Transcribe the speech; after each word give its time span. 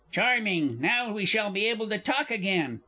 Charming! 0.11 0.79
Now 0.81 1.13
we 1.13 1.25
shall 1.25 1.51
be 1.51 1.67
able 1.67 1.87
to 1.89 1.99
talk 1.99 2.31
again! 2.31 2.79